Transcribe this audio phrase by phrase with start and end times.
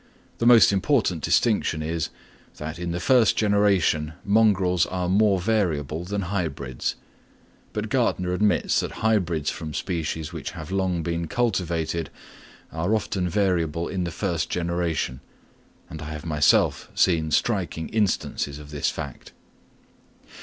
[0.39, 2.09] The most important distinction is,
[2.57, 6.95] that in the first generation mongrels are more variable than hybrids;
[7.71, 12.09] but Gärtner admits that hybrids from species which have long been cultivated
[12.71, 15.19] are often variable in the first generation;
[15.87, 19.33] and I have myself seen striking instances of this fact.